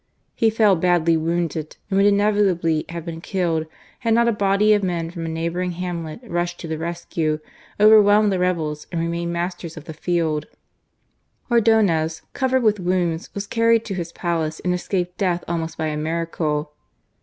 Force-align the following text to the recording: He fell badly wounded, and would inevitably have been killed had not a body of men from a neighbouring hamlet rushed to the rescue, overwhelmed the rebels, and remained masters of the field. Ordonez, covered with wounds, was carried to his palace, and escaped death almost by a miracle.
He 0.33 0.49
fell 0.49 0.75
badly 0.75 1.15
wounded, 1.15 1.77
and 1.87 1.97
would 1.97 2.07
inevitably 2.07 2.85
have 2.89 3.05
been 3.05 3.21
killed 3.21 3.67
had 3.99 4.15
not 4.15 4.27
a 4.27 4.31
body 4.31 4.73
of 4.73 4.81
men 4.81 5.11
from 5.11 5.27
a 5.27 5.29
neighbouring 5.29 5.73
hamlet 5.73 6.21
rushed 6.23 6.59
to 6.61 6.67
the 6.67 6.79
rescue, 6.79 7.37
overwhelmed 7.79 8.31
the 8.31 8.39
rebels, 8.39 8.87
and 8.91 8.99
remained 8.99 9.31
masters 9.31 9.77
of 9.77 9.83
the 9.85 9.93
field. 9.93 10.47
Ordonez, 11.51 12.23
covered 12.33 12.63
with 12.63 12.79
wounds, 12.79 13.29
was 13.35 13.45
carried 13.45 13.85
to 13.85 13.93
his 13.93 14.11
palace, 14.11 14.59
and 14.61 14.73
escaped 14.73 15.19
death 15.19 15.43
almost 15.47 15.77
by 15.77 15.85
a 15.85 15.97
miracle. 15.97 16.71